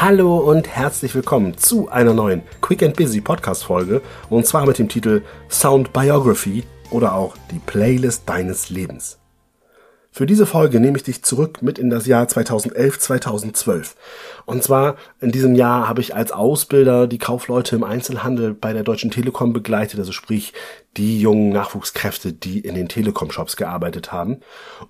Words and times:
Hallo 0.00 0.38
und 0.38 0.66
herzlich 0.66 1.14
willkommen 1.14 1.58
zu 1.58 1.90
einer 1.90 2.14
neuen 2.14 2.40
Quick 2.62 2.82
and 2.82 2.96
Busy 2.96 3.20
Podcast 3.20 3.64
Folge 3.64 4.00
und 4.30 4.46
zwar 4.46 4.64
mit 4.64 4.78
dem 4.78 4.88
Titel 4.88 5.20
Sound 5.50 5.92
Biography 5.92 6.64
oder 6.90 7.14
auch 7.14 7.36
die 7.50 7.58
Playlist 7.58 8.26
deines 8.26 8.70
Lebens. 8.70 9.18
Für 10.10 10.24
diese 10.24 10.46
Folge 10.46 10.80
nehme 10.80 10.96
ich 10.96 11.02
dich 11.02 11.22
zurück 11.22 11.60
mit 11.60 11.78
in 11.78 11.90
das 11.90 12.06
Jahr 12.06 12.26
2011, 12.26 12.98
2012. 12.98 13.94
Und 14.46 14.62
zwar 14.62 14.96
in 15.20 15.32
diesem 15.32 15.54
Jahr 15.54 15.86
habe 15.86 16.00
ich 16.00 16.14
als 16.14 16.32
Ausbilder 16.32 17.06
die 17.06 17.18
Kaufleute 17.18 17.76
im 17.76 17.84
Einzelhandel 17.84 18.54
bei 18.54 18.72
der 18.72 18.84
Deutschen 18.84 19.10
Telekom 19.10 19.52
begleitet, 19.52 20.00
also 20.00 20.12
sprich 20.12 20.54
die 20.96 21.20
jungen 21.20 21.50
Nachwuchskräfte, 21.50 22.32
die 22.32 22.60
in 22.60 22.74
den 22.74 22.88
Telekom-Shops 22.88 23.56
gearbeitet 23.56 24.12
haben. 24.12 24.40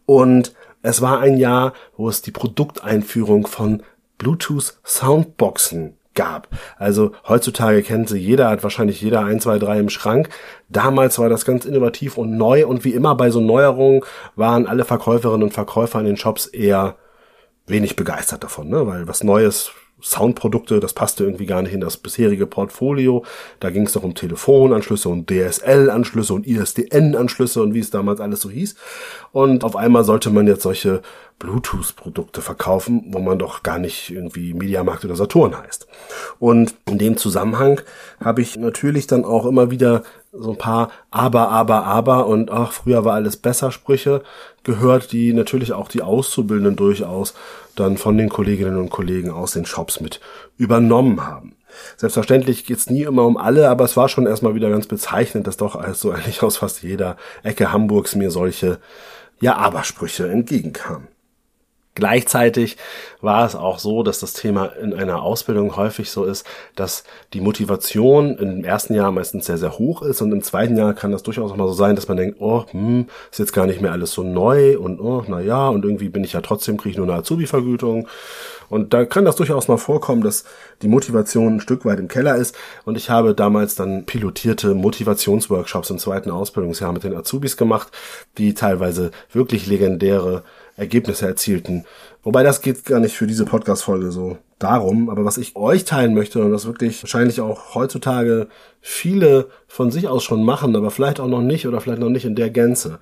Und 0.06 0.54
es 0.82 1.02
war 1.02 1.18
ein 1.18 1.36
Jahr, 1.36 1.72
wo 1.96 2.08
es 2.08 2.22
die 2.22 2.30
Produkteinführung 2.30 3.48
von 3.48 3.82
Bluetooth 4.20 4.78
Soundboxen 4.84 5.96
gab. 6.14 6.48
Also 6.76 7.12
heutzutage 7.26 7.82
kennt 7.82 8.08
sie 8.10 8.18
jeder, 8.18 8.50
hat 8.50 8.62
wahrscheinlich 8.62 9.00
jeder 9.00 9.24
ein, 9.24 9.40
zwei, 9.40 9.58
drei 9.58 9.78
im 9.78 9.88
Schrank. 9.88 10.28
Damals 10.68 11.18
war 11.18 11.30
das 11.30 11.46
ganz 11.46 11.64
innovativ 11.64 12.18
und 12.18 12.36
neu 12.36 12.66
und 12.66 12.84
wie 12.84 12.92
immer 12.92 13.14
bei 13.14 13.30
so 13.30 13.40
Neuerungen 13.40 14.02
waren 14.36 14.66
alle 14.66 14.84
Verkäuferinnen 14.84 15.44
und 15.44 15.54
Verkäufer 15.54 15.98
in 16.00 16.06
den 16.06 16.16
Shops 16.18 16.46
eher 16.46 16.96
wenig 17.66 17.96
begeistert 17.96 18.44
davon, 18.44 18.68
ne? 18.68 18.86
weil 18.86 19.08
was 19.08 19.24
Neues 19.24 19.72
Soundprodukte, 20.02 20.80
das 20.80 20.92
passte 20.92 21.24
irgendwie 21.24 21.46
gar 21.46 21.62
nicht 21.62 21.72
in 21.72 21.80
das 21.80 21.96
bisherige 21.96 22.46
Portfolio. 22.46 23.24
Da 23.60 23.70
ging 23.70 23.86
es 23.86 23.92
doch 23.92 24.02
um 24.02 24.14
Telefonanschlüsse 24.14 25.08
und 25.08 25.30
DSL-Anschlüsse 25.30 26.34
und 26.34 26.46
ISDN-Anschlüsse 26.46 27.62
und 27.62 27.74
wie 27.74 27.80
es 27.80 27.90
damals 27.90 28.20
alles 28.20 28.40
so 28.40 28.50
hieß. 28.50 28.74
Und 29.32 29.64
auf 29.64 29.76
einmal 29.76 30.04
sollte 30.04 30.30
man 30.30 30.46
jetzt 30.46 30.62
solche 30.62 31.02
Bluetooth-Produkte 31.40 32.42
verkaufen, 32.42 33.06
wo 33.08 33.18
man 33.18 33.38
doch 33.38 33.62
gar 33.62 33.78
nicht 33.78 34.10
irgendwie 34.10 34.54
Mediamarkt 34.54 35.04
oder 35.04 35.16
Saturn 35.16 35.56
heißt. 35.56 35.88
Und 36.38 36.74
in 36.86 36.98
dem 36.98 37.16
Zusammenhang 37.16 37.80
habe 38.22 38.42
ich 38.42 38.56
natürlich 38.56 39.06
dann 39.06 39.24
auch 39.24 39.46
immer 39.46 39.70
wieder 39.70 40.02
so 40.32 40.50
ein 40.52 40.58
paar 40.58 40.90
Aber, 41.10 41.48
Aber, 41.48 41.84
Aber 41.84 42.26
und 42.26 42.50
ach, 42.50 42.72
früher 42.72 43.04
war 43.04 43.14
alles 43.14 43.36
besser 43.36 43.72
Sprüche 43.72 44.22
gehört, 44.62 45.12
die 45.12 45.32
natürlich 45.32 45.72
auch 45.72 45.88
die 45.88 46.02
Auszubildenden 46.02 46.76
durchaus 46.76 47.34
dann 47.74 47.96
von 47.96 48.16
den 48.16 48.28
Kolleginnen 48.28 48.76
und 48.76 48.90
Kollegen 48.90 49.30
aus 49.30 49.52
den 49.52 49.66
Shops 49.66 50.00
mit 50.00 50.20
übernommen 50.56 51.26
haben. 51.26 51.56
Selbstverständlich 51.96 52.64
geht's 52.64 52.90
nie 52.90 53.02
immer 53.02 53.24
um 53.24 53.36
alle, 53.36 53.68
aber 53.68 53.84
es 53.84 53.96
war 53.96 54.08
schon 54.08 54.26
erstmal 54.26 54.54
wieder 54.54 54.70
ganz 54.70 54.86
bezeichnend, 54.86 55.46
dass 55.46 55.56
doch 55.56 55.76
also 55.76 56.10
eigentlich 56.10 56.42
aus 56.42 56.56
fast 56.58 56.82
jeder 56.82 57.16
Ecke 57.42 57.72
Hamburgs 57.72 58.14
mir 58.14 58.30
solche 58.30 58.78
ja 59.40 59.56
Abersprüche 59.56 60.28
entgegenkamen. 60.28 61.08
Gleichzeitig 62.00 62.78
war 63.20 63.46
es 63.46 63.54
auch 63.54 63.78
so, 63.78 64.02
dass 64.02 64.20
das 64.20 64.32
Thema 64.32 64.66
in 64.82 64.94
einer 64.94 65.22
Ausbildung 65.22 65.76
häufig 65.76 66.10
so 66.10 66.24
ist, 66.24 66.46
dass 66.74 67.04
die 67.34 67.40
Motivation 67.40 68.36
im 68.38 68.64
ersten 68.64 68.94
Jahr 68.94 69.12
meistens 69.12 69.46
sehr, 69.46 69.58
sehr 69.58 69.78
hoch 69.78 70.02
ist 70.02 70.22
und 70.22 70.32
im 70.32 70.42
zweiten 70.42 70.76
Jahr 70.76 70.94
kann 70.94 71.12
das 71.12 71.22
durchaus 71.22 71.52
auch 71.52 71.56
mal 71.56 71.68
so 71.68 71.74
sein, 71.74 71.96
dass 71.96 72.08
man 72.08 72.16
denkt, 72.16 72.38
oh, 72.40 72.64
hm, 72.70 73.06
ist 73.30 73.38
jetzt 73.38 73.52
gar 73.52 73.66
nicht 73.66 73.82
mehr 73.82 73.92
alles 73.92 74.12
so 74.12 74.22
neu 74.22 74.78
und 74.78 74.98
oh, 74.98 75.24
na 75.28 75.40
ja, 75.40 75.68
und 75.68 75.84
irgendwie 75.84 76.08
bin 76.08 76.24
ich 76.24 76.32
ja 76.32 76.40
trotzdem, 76.40 76.78
kriege 76.78 76.92
ich 76.92 76.96
nur 76.96 77.06
eine 77.06 77.18
Azubi-Vergütung. 77.18 78.08
Und 78.70 78.94
da 78.94 79.04
kann 79.04 79.24
das 79.24 79.34
durchaus 79.34 79.66
mal 79.66 79.78
vorkommen, 79.78 80.22
dass 80.22 80.44
die 80.80 80.88
Motivation 80.88 81.56
ein 81.56 81.60
Stück 81.60 81.84
weit 81.84 81.98
im 81.98 82.06
Keller 82.06 82.36
ist. 82.36 82.56
Und 82.84 82.96
ich 82.96 83.10
habe 83.10 83.34
damals 83.34 83.74
dann 83.74 84.06
pilotierte 84.06 84.74
Motivationsworkshops 84.74 85.90
im 85.90 85.98
zweiten 85.98 86.30
Ausbildungsjahr 86.30 86.92
mit 86.92 87.02
den 87.02 87.16
Azubis 87.16 87.56
gemacht, 87.56 87.88
die 88.38 88.54
teilweise 88.54 89.10
wirklich 89.32 89.66
legendäre 89.66 90.44
Ergebnisse 90.80 91.26
erzielten. 91.26 91.84
Wobei 92.22 92.42
das 92.42 92.62
geht 92.62 92.84
gar 92.86 93.00
nicht 93.00 93.14
für 93.14 93.26
diese 93.26 93.44
Podcast-Folge 93.44 94.10
so 94.10 94.38
darum, 94.58 95.08
aber 95.10 95.24
was 95.24 95.38
ich 95.38 95.54
euch 95.54 95.84
teilen 95.84 96.14
möchte 96.14 96.42
und 96.42 96.50
das 96.50 96.66
wirklich 96.66 97.02
wahrscheinlich 97.02 97.40
auch 97.40 97.74
heutzutage 97.74 98.48
viele 98.80 99.48
von 99.66 99.90
sich 99.90 100.08
aus 100.08 100.24
schon 100.24 100.42
machen, 100.42 100.74
aber 100.76 100.90
vielleicht 100.90 101.20
auch 101.20 101.28
noch 101.28 101.42
nicht 101.42 101.66
oder 101.66 101.80
vielleicht 101.80 102.00
noch 102.00 102.08
nicht 102.08 102.24
in 102.24 102.34
der 102.34 102.50
Gänze. 102.50 102.98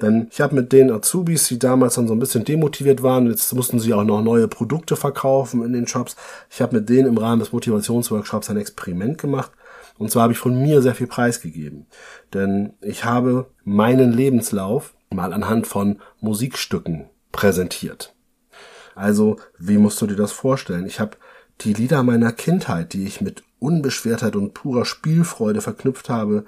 Denn 0.00 0.28
ich 0.30 0.40
habe 0.40 0.54
mit 0.54 0.72
den 0.72 0.90
Azubis, 0.90 1.48
die 1.48 1.58
damals 1.58 1.94
dann 1.94 2.06
so 2.06 2.14
ein 2.14 2.18
bisschen 2.18 2.44
demotiviert 2.44 3.02
waren, 3.02 3.28
jetzt 3.28 3.52
mussten 3.54 3.80
sie 3.80 3.94
auch 3.94 4.04
noch 4.04 4.22
neue 4.22 4.48
Produkte 4.48 4.96
verkaufen 4.96 5.64
in 5.64 5.72
den 5.72 5.86
Shops. 5.86 6.16
Ich 6.50 6.60
habe 6.60 6.76
mit 6.76 6.88
denen 6.88 7.08
im 7.08 7.18
Rahmen 7.18 7.40
des 7.40 7.52
Motivationsworkshops 7.52 8.50
ein 8.50 8.58
Experiment 8.58 9.18
gemacht. 9.18 9.50
Und 9.98 10.10
zwar 10.10 10.24
habe 10.24 10.32
ich 10.32 10.38
von 10.38 10.60
mir 10.60 10.82
sehr 10.82 10.94
viel 10.94 11.06
preisgegeben. 11.06 11.86
Denn 12.32 12.72
ich 12.80 13.04
habe 13.04 13.46
meinen 13.64 14.12
Lebenslauf 14.12 14.94
mal 15.10 15.32
anhand 15.32 15.66
von 15.66 16.00
Musikstücken 16.20 17.06
präsentiert. 17.32 18.14
Also, 18.94 19.36
wie 19.58 19.78
musst 19.78 20.00
du 20.00 20.06
dir 20.06 20.16
das 20.16 20.32
vorstellen? 20.32 20.86
Ich 20.86 21.00
habe 21.00 21.16
die 21.62 21.72
Lieder 21.72 22.02
meiner 22.02 22.32
Kindheit, 22.32 22.92
die 22.92 23.06
ich 23.06 23.20
mit 23.20 23.42
Unbeschwertheit 23.58 24.36
und 24.36 24.54
purer 24.54 24.84
Spielfreude 24.84 25.60
verknüpft 25.60 26.08
habe, 26.08 26.44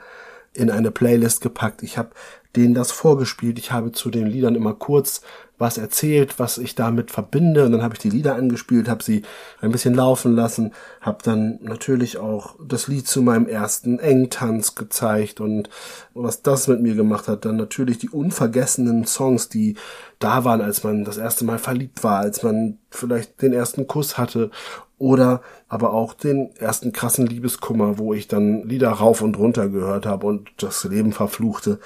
in 0.53 0.71
eine 0.71 0.91
Playlist 0.91 1.41
gepackt. 1.41 1.83
Ich 1.83 1.99
habe 1.99 2.11
denen 2.56 2.75
das 2.75 2.92
vorgespielt. 2.92 3.59
Ich 3.59 3.72
habe 3.72 3.92
zu 3.92 4.10
den 4.10 4.26
Liedern 4.26 4.54
immer 4.54 4.75
kurz 4.75 5.22
was 5.56 5.78
erzählt, 5.78 6.38
was 6.38 6.59
ich 6.59 6.75
damit 6.75 7.10
verbinde. 7.10 7.65
Und 7.65 7.72
dann 7.72 7.82
habe 7.82 7.94
ich 7.94 8.00
die 8.00 8.10
Lieder 8.10 8.34
angespielt, 8.34 8.88
habe 8.88 9.04
sie 9.04 9.22
ein 9.60 9.70
bisschen 9.70 9.94
laufen 9.94 10.34
lassen, 10.34 10.72
habe 11.00 11.19
dann 11.22 11.59
natürlich 11.62 12.19
auch 12.19 12.56
das 12.66 12.88
Lied 12.88 13.06
zu 13.06 13.22
meinem 13.22 13.47
ersten 13.47 13.98
Engtanz 13.98 14.75
gezeigt 14.75 15.41
und 15.41 15.70
was 16.12 16.42
das 16.42 16.66
mit 16.66 16.81
mir 16.81 16.94
gemacht 16.94 17.28
hat, 17.28 17.44
dann 17.44 17.56
natürlich 17.56 17.98
die 17.98 18.09
unvergessenen 18.09 19.06
Songs, 19.06 19.48
die 19.48 19.76
da 20.19 20.44
waren, 20.44 20.60
als 20.60 20.82
man 20.82 21.04
das 21.04 21.19
erste 21.19 21.44
Mal 21.44 21.59
verliebt 21.59 22.03
war, 22.03 22.19
als 22.21 22.42
man 22.42 22.78
vielleicht 22.91 23.41
den 23.41 23.53
ersten 23.53 23.86
Kuss 23.86 24.19
hatte 24.19 24.50
oder 25.04 25.42
aber 25.69 25.92
auch 25.92 26.15
den 26.15 26.56
ersten 26.56 26.91
krassen 26.91 27.26
Liebeskummer, 27.26 27.98
wo 27.98 28.15
ich 28.15 28.26
dann 28.26 28.62
Lieder 28.62 28.88
rauf 28.88 29.20
und 29.20 29.37
runter 29.37 29.69
gehört 29.69 30.06
habe 30.06 30.26
und 30.26 30.50
das 30.56 30.82
Leben 30.84 31.12
verfluchte. 31.12 31.78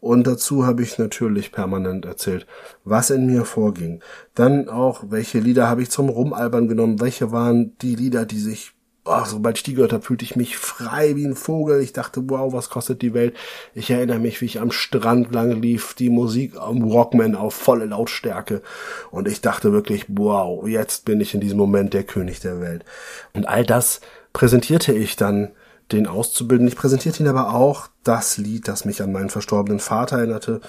Und 0.00 0.26
dazu 0.26 0.66
habe 0.66 0.82
ich 0.82 0.98
natürlich 0.98 1.52
permanent 1.52 2.04
erzählt, 2.04 2.48
was 2.84 3.10
in 3.10 3.26
mir 3.26 3.44
vorging. 3.44 4.00
Dann 4.34 4.68
auch, 4.68 5.04
welche 5.08 5.38
Lieder 5.38 5.68
habe 5.68 5.82
ich 5.82 5.90
zum 5.90 6.08
Rumalbern 6.08 6.66
genommen, 6.66 7.00
welche 7.00 7.30
waren 7.30 7.78
die 7.78 7.94
Lieder, 7.94 8.26
die 8.26 8.40
sich 8.40 8.73
ach, 9.04 9.26
sobald 9.26 9.58
ich 9.58 9.62
die 9.62 9.74
gehört 9.74 9.92
habe, 9.92 10.02
fühlte 10.02 10.24
ich 10.24 10.36
mich 10.36 10.56
frei 10.56 11.14
wie 11.16 11.26
ein 11.26 11.36
Vogel. 11.36 11.82
Ich 11.82 11.92
dachte, 11.92 12.22
wow, 12.28 12.52
was 12.52 12.70
kostet 12.70 13.02
die 13.02 13.12
Welt? 13.12 13.36
Ich 13.74 13.90
erinnere 13.90 14.18
mich, 14.18 14.40
wie 14.40 14.46
ich 14.46 14.60
am 14.60 14.70
Strand 14.70 15.32
lang 15.32 15.60
lief, 15.60 15.94
die 15.94 16.10
Musik 16.10 16.56
am 16.56 16.82
Rockman 16.82 17.34
auf 17.34 17.54
volle 17.54 17.84
Lautstärke. 17.84 18.62
Und 19.10 19.28
ich 19.28 19.40
dachte 19.40 19.72
wirklich, 19.72 20.06
wow, 20.08 20.66
jetzt 20.66 21.04
bin 21.04 21.20
ich 21.20 21.34
in 21.34 21.40
diesem 21.40 21.58
Moment 21.58 21.92
der 21.92 22.04
König 22.04 22.40
der 22.40 22.60
Welt. 22.60 22.84
Und 23.34 23.46
all 23.46 23.64
das 23.64 24.00
präsentierte 24.32 24.92
ich 24.92 25.16
dann 25.16 25.50
den 25.92 26.06
Auszubildenden. 26.06 26.72
Ich 26.72 26.78
präsentierte 26.78 27.22
ihnen 27.22 27.36
aber 27.36 27.54
auch 27.54 27.88
das 28.04 28.38
Lied, 28.38 28.68
das 28.68 28.86
mich 28.86 29.02
an 29.02 29.12
meinen 29.12 29.30
verstorbenen 29.30 29.80
Vater 29.80 30.18
erinnerte. 30.18 30.60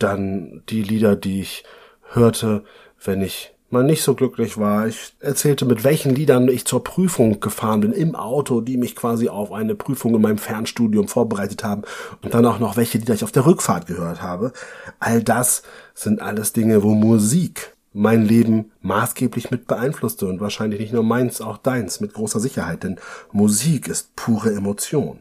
Dann 0.00 0.62
die 0.68 0.82
Lieder, 0.82 1.14
die 1.14 1.40
ich 1.40 1.64
hörte, 2.12 2.64
wenn 3.02 3.22
ich 3.22 3.53
mal 3.70 3.82
nicht 3.82 4.02
so 4.02 4.14
glücklich 4.14 4.58
war. 4.58 4.86
Ich 4.86 5.14
erzählte, 5.20 5.64
mit 5.64 5.84
welchen 5.84 6.14
Liedern 6.14 6.48
ich 6.48 6.64
zur 6.64 6.84
Prüfung 6.84 7.40
gefahren 7.40 7.80
bin 7.80 7.92
im 7.92 8.14
Auto, 8.14 8.60
die 8.60 8.76
mich 8.76 8.94
quasi 8.94 9.28
auf 9.28 9.52
eine 9.52 9.74
Prüfung 9.74 10.14
in 10.14 10.22
meinem 10.22 10.38
Fernstudium 10.38 11.08
vorbereitet 11.08 11.64
haben 11.64 11.82
und 12.22 12.34
dann 12.34 12.46
auch 12.46 12.58
noch 12.58 12.76
welche 12.76 12.98
Lieder 12.98 13.14
ich 13.14 13.24
auf 13.24 13.32
der 13.32 13.46
Rückfahrt 13.46 13.86
gehört 13.86 14.22
habe. 14.22 14.52
All 15.00 15.22
das 15.22 15.62
sind 15.94 16.20
alles 16.20 16.52
Dinge, 16.52 16.82
wo 16.82 16.94
Musik 16.94 17.74
mein 17.94 18.26
Leben 18.26 18.72
maßgeblich 18.82 19.50
mit 19.50 19.66
beeinflusste 19.66 20.26
und 20.26 20.40
wahrscheinlich 20.40 20.80
nicht 20.80 20.92
nur 20.92 21.04
meins, 21.04 21.40
auch 21.40 21.58
deins 21.58 22.00
mit 22.00 22.12
großer 22.12 22.40
Sicherheit, 22.40 22.82
denn 22.82 22.98
Musik 23.32 23.88
ist 23.88 24.16
pure 24.16 24.52
Emotion. 24.52 25.20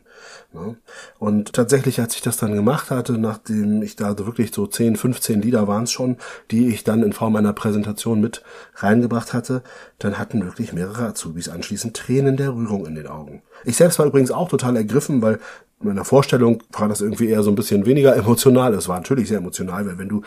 Ne? 0.54 0.76
Und 1.20 1.54
tatsächlich, 1.54 2.00
als 2.00 2.16
ich 2.16 2.22
das 2.22 2.38
dann 2.38 2.54
gemacht 2.54 2.92
hatte, 2.92 3.14
nachdem 3.14 3.82
ich 3.82 3.96
da 3.96 4.18
wirklich 4.18 4.54
so 4.54 4.68
10, 4.68 4.96
15 4.96 5.42
Lieder 5.42 5.68
waren 5.68 5.84
es 5.84 5.92
schon, 5.92 6.18
die 6.52 6.68
ich 6.68 6.84
dann 6.84 7.04
in 7.04 7.14
Form 7.14 7.36
einer 7.36 7.54
Präsentation 7.54 8.22
mit 8.22 8.44
reingebracht 8.76 9.34
hatte, 9.34 9.64
dann 10.00 10.18
hatten 10.18 10.44
wirklich 10.44 10.74
mehrere 10.74 11.08
Azubis 11.08 11.50
anschließend 11.50 11.96
Tränen 11.96 12.38
der 12.38 12.54
Rührung 12.54 12.86
in 12.86 12.96
den 12.96 13.08
Augen. 13.08 13.42
Ich 13.66 13.78
selbst 13.78 14.00
war 14.00 14.06
übrigens 14.06 14.32
auch 14.32 14.50
total 14.50 14.76
ergriffen, 14.76 15.22
weil 15.22 15.40
in 15.84 15.90
meiner 15.90 16.06
Vorstellung 16.06 16.64
war 16.72 16.88
das 16.88 17.02
irgendwie 17.02 17.28
eher 17.28 17.44
so 17.44 17.52
ein 17.52 17.56
bisschen 17.56 17.86
weniger 17.86 18.16
emotional. 18.16 18.74
Es 18.74 18.88
war 18.88 18.98
natürlich 18.98 19.28
sehr 19.28 19.40
emotional, 19.40 19.86
weil 19.86 19.98
wenn 19.98 20.10
du 20.10 20.22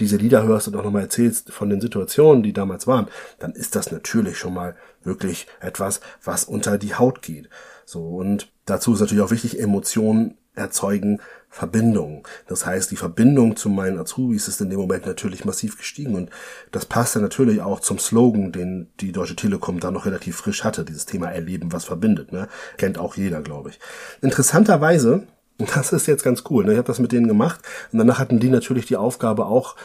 diese 0.00 0.16
Lieder 0.16 0.42
hörst 0.44 0.68
und 0.68 0.76
auch 0.76 0.84
nochmal 0.84 1.02
erzählst 1.02 1.52
von 1.52 1.68
den 1.68 1.80
Situationen, 1.80 2.42
die 2.42 2.52
damals 2.52 2.86
waren, 2.86 3.08
dann 3.38 3.52
ist 3.52 3.76
das 3.76 3.92
natürlich 3.92 4.38
schon 4.38 4.54
mal 4.54 4.74
wirklich 5.04 5.46
etwas, 5.60 6.00
was 6.24 6.44
unter 6.44 6.78
die 6.78 6.94
Haut 6.94 7.22
geht. 7.22 7.48
So, 7.92 8.00
und 8.00 8.50
dazu 8.64 8.94
ist 8.94 9.00
natürlich 9.00 9.22
auch 9.22 9.30
wichtig, 9.30 9.60
Emotionen 9.60 10.38
erzeugen 10.54 11.20
Verbindung. 11.50 12.26
Das 12.46 12.64
heißt, 12.64 12.90
die 12.90 12.96
Verbindung 12.96 13.54
zu 13.56 13.68
meinen 13.68 13.98
Azubis 13.98 14.48
ist 14.48 14.62
in 14.62 14.70
dem 14.70 14.80
Moment 14.80 15.04
natürlich 15.04 15.44
massiv 15.44 15.76
gestiegen 15.76 16.14
und 16.14 16.30
das 16.70 16.86
passt 16.86 17.14
dann 17.14 17.22
natürlich 17.22 17.60
auch 17.60 17.80
zum 17.80 17.98
Slogan, 17.98 18.50
den 18.50 18.90
die 19.00 19.12
Deutsche 19.12 19.36
Telekom 19.36 19.78
da 19.78 19.90
noch 19.90 20.06
relativ 20.06 20.36
frisch 20.36 20.64
hatte, 20.64 20.86
dieses 20.86 21.04
Thema 21.04 21.30
Erleben, 21.30 21.70
was 21.70 21.84
verbindet. 21.84 22.32
Ne? 22.32 22.48
Kennt 22.78 22.96
auch 22.96 23.14
jeder, 23.14 23.42
glaube 23.42 23.68
ich. 23.68 23.80
Interessanterweise, 24.22 25.26
das 25.74 25.92
ist 25.92 26.06
jetzt 26.06 26.24
ganz 26.24 26.44
cool, 26.48 26.64
ne? 26.64 26.72
ich 26.72 26.78
habe 26.78 26.88
das 26.88 26.98
mit 26.98 27.12
denen 27.12 27.28
gemacht 27.28 27.60
und 27.92 27.98
danach 27.98 28.18
hatten 28.18 28.40
die 28.40 28.48
natürlich 28.48 28.86
die 28.86 28.96
Aufgabe 28.96 29.44
auch 29.44 29.76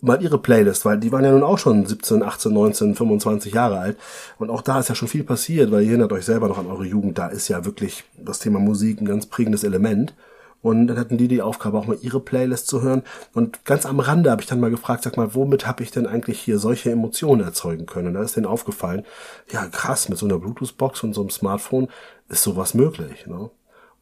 mal 0.00 0.22
ihre 0.22 0.38
Playlist, 0.38 0.84
weil 0.84 0.98
die 0.98 1.12
waren 1.12 1.24
ja 1.24 1.32
nun 1.32 1.42
auch 1.42 1.58
schon 1.58 1.86
17, 1.86 2.22
18, 2.22 2.52
19, 2.52 2.94
25 2.94 3.54
Jahre 3.54 3.78
alt. 3.78 3.98
Und 4.38 4.50
auch 4.50 4.62
da 4.62 4.80
ist 4.80 4.88
ja 4.88 4.94
schon 4.94 5.08
viel 5.08 5.24
passiert, 5.24 5.70
weil 5.70 5.82
ihr 5.82 5.90
erinnert 5.90 6.12
euch 6.12 6.24
selber 6.24 6.48
noch 6.48 6.58
an 6.58 6.66
eure 6.66 6.86
Jugend. 6.86 7.18
Da 7.18 7.28
ist 7.28 7.48
ja 7.48 7.64
wirklich 7.64 8.04
das 8.16 8.38
Thema 8.38 8.58
Musik 8.58 9.00
ein 9.00 9.06
ganz 9.06 9.26
prägendes 9.26 9.64
Element. 9.64 10.14
Und 10.62 10.88
dann 10.88 10.98
hatten 10.98 11.16
die 11.16 11.28
die 11.28 11.40
Aufgabe, 11.40 11.78
auch 11.78 11.86
mal 11.86 11.96
ihre 12.02 12.20
Playlist 12.20 12.66
zu 12.66 12.82
hören. 12.82 13.02
Und 13.32 13.64
ganz 13.64 13.86
am 13.86 13.98
Rande 13.98 14.30
habe 14.30 14.42
ich 14.42 14.48
dann 14.48 14.60
mal 14.60 14.70
gefragt, 14.70 15.04
sag 15.04 15.16
mal, 15.16 15.34
womit 15.34 15.66
habe 15.66 15.82
ich 15.82 15.90
denn 15.90 16.06
eigentlich 16.06 16.38
hier 16.38 16.58
solche 16.58 16.90
Emotionen 16.90 17.42
erzeugen 17.42 17.86
können? 17.86 18.08
Und 18.08 18.14
da 18.14 18.22
ist 18.22 18.36
denen 18.36 18.46
aufgefallen, 18.46 19.04
ja 19.50 19.66
krass, 19.66 20.08
mit 20.10 20.18
so 20.18 20.26
einer 20.26 20.38
Bluetooth-Box 20.38 21.02
und 21.02 21.14
so 21.14 21.22
einem 21.22 21.30
Smartphone 21.30 21.88
ist 22.28 22.42
sowas 22.42 22.74
möglich. 22.74 23.26
Ne? 23.26 23.50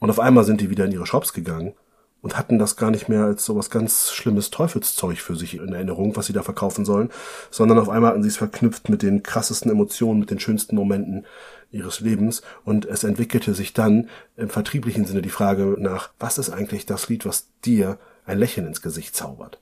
Und 0.00 0.10
auf 0.10 0.18
einmal 0.18 0.44
sind 0.44 0.60
die 0.60 0.70
wieder 0.70 0.84
in 0.84 0.92
ihre 0.92 1.06
Shops 1.06 1.32
gegangen 1.32 1.74
und 2.20 2.36
hatten 2.36 2.58
das 2.58 2.76
gar 2.76 2.90
nicht 2.90 3.08
mehr 3.08 3.24
als 3.24 3.44
sowas 3.44 3.70
ganz 3.70 4.10
schlimmes 4.10 4.50
Teufelszeug 4.50 5.18
für 5.18 5.36
sich 5.36 5.54
in 5.54 5.72
Erinnerung, 5.72 6.16
was 6.16 6.26
sie 6.26 6.32
da 6.32 6.42
verkaufen 6.42 6.84
sollen, 6.84 7.10
sondern 7.50 7.78
auf 7.78 7.88
einmal 7.88 8.10
hatten 8.10 8.22
sie 8.22 8.28
es 8.28 8.36
verknüpft 8.36 8.88
mit 8.88 9.02
den 9.02 9.22
krassesten 9.22 9.70
Emotionen, 9.70 10.20
mit 10.20 10.30
den 10.30 10.40
schönsten 10.40 10.76
Momenten 10.76 11.26
ihres 11.70 12.00
Lebens 12.00 12.42
und 12.64 12.86
es 12.86 13.04
entwickelte 13.04 13.54
sich 13.54 13.72
dann 13.72 14.08
im 14.36 14.48
vertrieblichen 14.48 15.04
Sinne 15.04 15.22
die 15.22 15.28
Frage 15.28 15.76
nach, 15.78 16.10
was 16.18 16.38
ist 16.38 16.50
eigentlich 16.50 16.86
das 16.86 17.08
Lied, 17.08 17.24
was 17.26 17.48
dir 17.64 17.98
ein 18.24 18.38
Lächeln 18.38 18.66
ins 18.66 18.82
Gesicht 18.82 19.14
zaubert? 19.14 19.60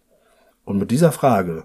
Und 0.64 0.79
mit 0.79 0.91
dieser 0.91 1.12
Frage, 1.12 1.64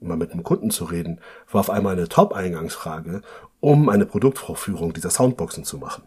mal 0.00 0.16
mit 0.16 0.32
einem 0.32 0.44
Kunden 0.44 0.70
zu 0.70 0.84
reden, 0.84 1.20
war 1.50 1.60
auf 1.60 1.70
einmal 1.70 1.94
eine 1.94 2.08
Top-Eingangsfrage, 2.08 3.22
um 3.60 3.88
eine 3.88 4.06
Produktvorführung 4.06 4.92
dieser 4.92 5.10
Soundboxen 5.10 5.64
zu 5.64 5.78
machen. 5.78 6.04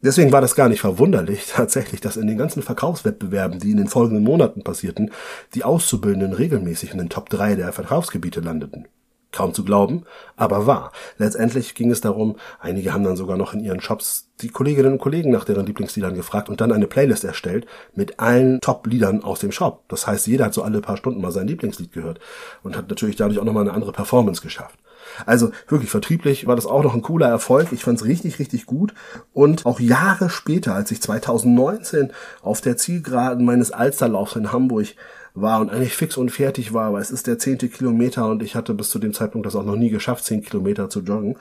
Deswegen 0.00 0.30
war 0.30 0.40
das 0.40 0.54
gar 0.54 0.68
nicht 0.68 0.80
verwunderlich 0.80 1.46
tatsächlich, 1.52 2.00
dass 2.00 2.16
in 2.16 2.26
den 2.26 2.38
ganzen 2.38 2.62
Verkaufswettbewerben, 2.62 3.58
die 3.58 3.72
in 3.72 3.76
den 3.76 3.88
folgenden 3.88 4.24
Monaten 4.24 4.62
passierten, 4.62 5.10
die 5.54 5.64
Auszubildenden 5.64 6.32
regelmäßig 6.32 6.92
in 6.92 6.98
den 6.98 7.08
Top 7.08 7.28
3 7.30 7.56
der 7.56 7.72
Verkaufsgebiete 7.72 8.40
landeten. 8.40 8.88
Kaum 9.30 9.52
zu 9.52 9.62
glauben, 9.62 10.04
aber 10.36 10.66
wahr. 10.66 10.90
Letztendlich 11.18 11.74
ging 11.74 11.90
es 11.90 12.00
darum, 12.00 12.36
einige 12.60 12.94
haben 12.94 13.04
dann 13.04 13.16
sogar 13.16 13.36
noch 13.36 13.52
in 13.52 13.60
ihren 13.60 13.80
Shops 13.80 14.28
die 14.40 14.48
Kolleginnen 14.48 14.92
und 14.92 14.98
Kollegen 14.98 15.30
nach 15.30 15.44
deren 15.44 15.66
Lieblingsliedern 15.66 16.14
gefragt 16.14 16.48
und 16.48 16.60
dann 16.60 16.72
eine 16.72 16.86
Playlist 16.86 17.24
erstellt 17.24 17.66
mit 17.94 18.20
allen 18.20 18.60
Top-Liedern 18.60 19.22
aus 19.22 19.40
dem 19.40 19.52
Shop. 19.52 19.82
Das 19.88 20.06
heißt, 20.06 20.26
jeder 20.28 20.46
hat 20.46 20.54
so 20.54 20.62
alle 20.62 20.80
paar 20.80 20.96
Stunden 20.96 21.20
mal 21.20 21.32
sein 21.32 21.46
Lieblingslied 21.46 21.92
gehört 21.92 22.20
und 22.62 22.76
hat 22.76 22.88
natürlich 22.88 23.16
dadurch 23.16 23.38
auch 23.38 23.44
nochmal 23.44 23.64
eine 23.64 23.74
andere 23.74 23.92
Performance 23.92 24.40
geschafft. 24.40 24.78
Also 25.26 25.50
wirklich 25.68 25.90
vertrieblich 25.90 26.46
war 26.46 26.56
das 26.56 26.66
auch 26.66 26.82
noch 26.82 26.94
ein 26.94 27.02
cooler 27.02 27.28
Erfolg. 27.28 27.72
Ich 27.72 27.84
fand 27.84 27.98
es 27.98 28.06
richtig, 28.06 28.38
richtig 28.38 28.66
gut. 28.66 28.94
Und 29.32 29.66
auch 29.66 29.80
Jahre 29.80 30.30
später, 30.30 30.74
als 30.74 30.90
ich 30.90 31.02
2019 31.02 32.12
auf 32.42 32.60
der 32.60 32.76
Zielgeraden 32.76 33.44
meines 33.44 33.70
Alsterlaufs 33.70 34.36
in 34.36 34.52
Hamburg 34.52 34.88
war 35.34 35.60
und 35.60 35.70
eigentlich 35.70 35.94
fix 35.94 36.16
und 36.16 36.30
fertig 36.30 36.72
war, 36.72 36.92
weil 36.92 37.02
es 37.02 37.10
ist 37.10 37.26
der 37.26 37.38
zehnte 37.38 37.68
Kilometer 37.68 38.26
und 38.28 38.42
ich 38.42 38.54
hatte 38.54 38.74
bis 38.74 38.90
zu 38.90 38.98
dem 38.98 39.12
Zeitpunkt 39.12 39.46
das 39.46 39.56
auch 39.56 39.64
noch 39.64 39.76
nie 39.76 39.90
geschafft, 39.90 40.24
zehn 40.24 40.42
Kilometer 40.42 40.90
zu 40.90 41.00
joggen. 41.00 41.36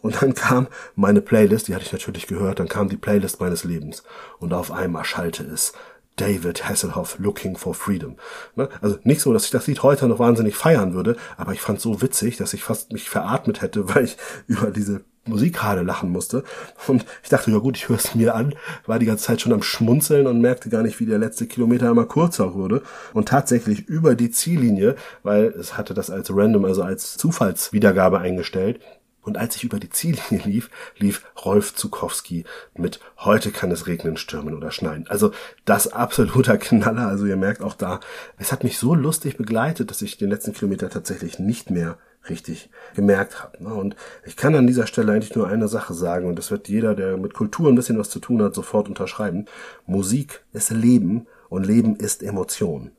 Und 0.00 0.20
dann 0.20 0.34
kam 0.34 0.66
meine 0.96 1.22
Playlist, 1.22 1.68
die 1.68 1.74
hatte 1.74 1.86
ich 1.86 1.92
natürlich 1.92 2.26
gehört, 2.26 2.60
dann 2.60 2.68
kam 2.68 2.90
die 2.90 2.98
Playlist 2.98 3.40
meines 3.40 3.64
Lebens 3.64 4.02
und 4.38 4.52
auf 4.52 4.70
einmal 4.70 5.04
schallte 5.04 5.44
es 5.44 5.72
David 6.16 6.68
Hasselhoff 6.68 7.18
Looking 7.18 7.56
for 7.56 7.74
Freedom. 7.74 8.16
Ne? 8.54 8.68
Also 8.80 8.98
nicht 9.02 9.20
so, 9.20 9.32
dass 9.32 9.46
ich 9.46 9.50
das 9.50 9.66
Lied 9.66 9.82
heute 9.82 10.06
noch 10.06 10.18
wahnsinnig 10.18 10.56
feiern 10.56 10.94
würde, 10.94 11.16
aber 11.36 11.52
ich 11.52 11.60
fand 11.60 11.80
so 11.80 12.02
witzig, 12.02 12.36
dass 12.36 12.54
ich 12.54 12.62
fast 12.62 12.92
mich 12.92 13.10
veratmet 13.10 13.62
hätte, 13.62 13.88
weil 13.94 14.04
ich 14.04 14.16
über 14.46 14.70
diese 14.70 15.04
Musik 15.26 15.54
gerade 15.54 15.82
lachen 15.82 16.10
musste. 16.10 16.44
Und 16.86 17.04
ich 17.22 17.28
dachte, 17.28 17.50
ja 17.50 17.58
gut, 17.58 17.76
ich 17.76 17.88
höre 17.88 17.96
es 17.96 18.14
mir 18.14 18.34
an, 18.34 18.54
war 18.86 18.98
die 18.98 19.06
ganze 19.06 19.24
Zeit 19.24 19.40
schon 19.40 19.52
am 19.52 19.62
Schmunzeln 19.62 20.26
und 20.26 20.40
merkte 20.40 20.68
gar 20.68 20.82
nicht, 20.82 21.00
wie 21.00 21.06
der 21.06 21.18
letzte 21.18 21.46
Kilometer 21.46 21.90
immer 21.90 22.04
kurzer 22.04 22.54
wurde. 22.54 22.82
Und 23.12 23.28
tatsächlich 23.28 23.88
über 23.88 24.14
die 24.14 24.30
Ziellinie, 24.30 24.96
weil 25.22 25.46
es 25.46 25.76
hatte 25.76 25.94
das 25.94 26.10
als 26.10 26.30
random, 26.34 26.64
also 26.64 26.82
als 26.82 27.16
Zufallswiedergabe 27.16 28.18
eingestellt, 28.18 28.80
und 29.24 29.38
als 29.38 29.56
ich 29.56 29.64
über 29.64 29.80
die 29.80 29.88
Ziellinie 29.88 30.44
lief, 30.44 30.70
lief 30.98 31.24
Rolf 31.44 31.74
Zukowski 31.74 32.44
mit 32.76 33.00
Heute 33.18 33.50
kann 33.50 33.70
es 33.70 33.86
regnen, 33.86 34.18
stürmen 34.18 34.54
oder 34.54 34.70
schneien. 34.70 35.06
Also 35.08 35.32
das 35.64 35.92
absoluter 35.92 36.58
Knaller. 36.58 37.08
Also 37.08 37.24
ihr 37.24 37.36
merkt 37.36 37.62
auch 37.62 37.74
da, 37.74 38.00
es 38.38 38.52
hat 38.52 38.64
mich 38.64 38.78
so 38.78 38.94
lustig 38.94 39.36
begleitet, 39.36 39.90
dass 39.90 40.02
ich 40.02 40.18
den 40.18 40.28
letzten 40.28 40.52
Kilometer 40.52 40.90
tatsächlich 40.90 41.38
nicht 41.38 41.70
mehr 41.70 41.96
richtig 42.28 42.70
gemerkt 42.94 43.42
habe. 43.42 43.62
Ne? 43.62 43.74
Und 43.74 43.96
ich 44.24 44.36
kann 44.36 44.54
an 44.54 44.66
dieser 44.66 44.86
Stelle 44.86 45.12
eigentlich 45.12 45.34
nur 45.34 45.48
eine 45.48 45.68
Sache 45.68 45.94
sagen, 45.94 46.26
und 46.26 46.36
das 46.36 46.50
wird 46.50 46.68
jeder, 46.68 46.94
der 46.94 47.16
mit 47.16 47.34
Kultur 47.34 47.68
ein 47.68 47.74
bisschen 47.74 47.98
was 47.98 48.10
zu 48.10 48.18
tun 48.18 48.42
hat, 48.42 48.54
sofort 48.54 48.88
unterschreiben. 48.88 49.46
Musik 49.86 50.44
ist 50.52 50.70
Leben 50.70 51.26
und 51.48 51.66
Leben 51.66 51.96
ist 51.96 52.22
Emotion. 52.22 52.90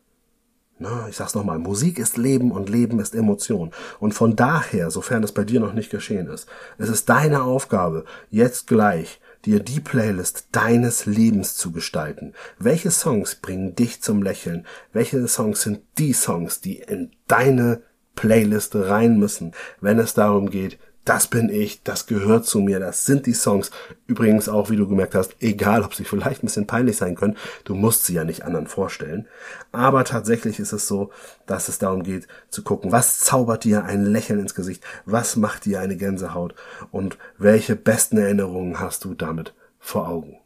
Na, 0.77 1.07
ich 1.07 1.15
sag's 1.15 1.35
nochmal, 1.35 1.57
Musik 1.57 1.99
ist 1.99 2.17
Leben 2.17 2.51
und 2.51 2.69
Leben 2.69 2.99
ist 2.99 3.15
Emotion. 3.15 3.71
Und 3.99 4.13
von 4.13 4.35
daher, 4.35 4.91
sofern 4.91 5.21
das 5.21 5.31
bei 5.31 5.45
dir 5.45 5.61
noch 5.61 5.73
nicht 5.73 5.89
geschehen 5.89 6.27
ist, 6.27 6.49
es 6.77 6.89
ist 6.89 7.07
deine 7.07 7.43
Aufgabe, 7.43 8.03
jetzt 8.29 8.67
gleich 8.67 9.21
dir 9.45 9.61
die 9.61 9.79
Playlist 9.79 10.49
deines 10.51 11.05
Lebens 11.05 11.55
zu 11.55 11.71
gestalten. 11.71 12.33
Welche 12.59 12.91
Songs 12.91 13.35
bringen 13.35 13.75
dich 13.75 14.01
zum 14.01 14.21
Lächeln? 14.21 14.65
Welche 14.91 15.25
Songs 15.27 15.61
sind 15.61 15.81
die 15.97 16.13
Songs, 16.13 16.59
die 16.59 16.79
in 16.79 17.11
deine 17.27 17.83
Playlist 18.15 18.75
rein 18.75 19.17
müssen, 19.19 19.53
wenn 19.81 19.99
es 19.99 20.13
darum 20.13 20.49
geht, 20.49 20.77
das 21.05 21.27
bin 21.27 21.49
ich, 21.49 21.83
das 21.83 22.07
gehört 22.07 22.47
zu 22.47 22.59
mir, 22.59 22.79
das 22.79 23.05
sind 23.05 23.27
die 23.27 23.33
Songs. 23.33 23.69
Übrigens 24.07 24.49
auch, 24.49 24.71
wie 24.71 24.75
du 24.75 24.87
gemerkt 24.87 25.13
hast, 25.13 25.35
egal, 25.39 25.83
ob 25.83 25.93
sie 25.93 26.03
vielleicht 26.03 26.41
ein 26.41 26.47
bisschen 26.47 26.65
peinlich 26.65 26.97
sein 26.97 27.15
können, 27.15 27.37
du 27.63 27.75
musst 27.75 28.05
sie 28.05 28.15
ja 28.15 28.23
nicht 28.23 28.43
anderen 28.43 28.65
vorstellen. 28.65 29.27
Aber 29.71 30.03
tatsächlich 30.03 30.59
ist 30.59 30.73
es 30.73 30.87
so, 30.87 31.11
dass 31.45 31.69
es 31.69 31.77
darum 31.77 32.01
geht 32.01 32.27
zu 32.49 32.63
gucken, 32.63 32.91
was 32.91 33.19
zaubert 33.19 33.63
dir 33.63 33.85
ein 33.85 34.03
Lächeln 34.03 34.39
ins 34.39 34.55
Gesicht, 34.55 34.83
was 35.05 35.35
macht 35.35 35.65
dir 35.65 35.79
eine 35.79 35.95
Gänsehaut 35.95 36.55
und 36.91 37.19
welche 37.37 37.75
besten 37.75 38.17
Erinnerungen 38.17 38.79
hast 38.79 39.05
du 39.05 39.13
damit 39.13 39.53
vor 39.79 40.07
Augen. 40.07 40.39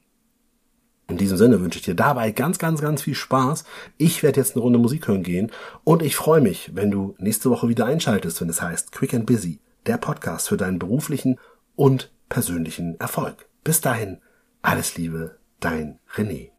In 1.09 1.17
diesem 1.17 1.37
Sinne 1.37 1.59
wünsche 1.59 1.79
ich 1.79 1.85
dir 1.85 1.95
dabei 1.95 2.31
ganz, 2.31 2.59
ganz, 2.59 2.81
ganz 2.81 3.01
viel 3.01 3.15
Spaß. 3.15 3.63
Ich 3.97 4.21
werde 4.21 4.39
jetzt 4.39 4.55
eine 4.55 4.61
Runde 4.61 4.77
Musik 4.77 5.07
hören 5.07 5.23
gehen 5.23 5.51
und 5.83 6.03
ich 6.03 6.15
freue 6.15 6.39
mich, 6.39 6.71
wenn 6.75 6.91
du 6.91 7.15
nächste 7.17 7.49
Woche 7.49 7.67
wieder 7.67 7.87
einschaltest, 7.87 8.39
wenn 8.39 8.49
es 8.49 8.61
heißt 8.61 8.91
Quick 8.91 9.15
and 9.15 9.25
Busy 9.25 9.59
der 9.87 9.97
Podcast 9.97 10.49
für 10.49 10.57
deinen 10.57 10.77
beruflichen 10.77 11.39
und 11.75 12.11
persönlichen 12.29 12.99
Erfolg. 12.99 13.49
Bis 13.63 13.81
dahin, 13.81 14.19
alles 14.61 14.97
Liebe, 14.97 15.37
dein 15.59 15.97
René. 16.15 16.51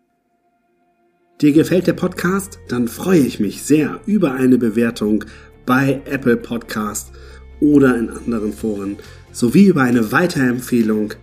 Dir 1.41 1.53
gefällt 1.53 1.87
der 1.87 1.93
Podcast? 1.93 2.59
Dann 2.69 2.89
freue 2.89 3.21
ich 3.21 3.39
mich 3.39 3.63
sehr 3.63 4.01
über 4.05 4.33
eine 4.33 4.59
Bewertung 4.59 5.25
bei 5.65 6.03
Apple 6.07 6.37
Podcast 6.37 7.13
oder 7.61 7.97
in 7.97 8.11
anderen 8.11 8.53
Foren 8.53 8.97
sowie 9.31 9.67
über 9.67 9.83
eine 9.83 10.11
Weiterempfehlung. 10.11 11.15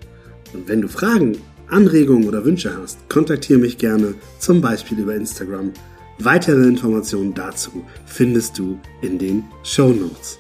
Und 0.53 0.69
wenn 0.69 0.81
du 0.81 0.88
Fragen, 0.88 1.38
Anregungen 1.69 2.27
oder 2.27 2.45
Wünsche 2.45 2.71
hast, 2.81 3.09
kontaktiere 3.09 3.59
mich 3.59 3.77
gerne, 3.77 4.15
zum 4.39 4.62
Beispiel 4.62 5.00
über 5.00 5.15
Instagram. 5.15 5.71
Weitere 6.19 6.67
Informationen 6.67 7.33
dazu 7.33 7.83
findest 8.05 8.57
du 8.57 8.79
in 9.01 9.19
den 9.19 9.43
Show 9.63 9.89
Notes. 9.89 10.39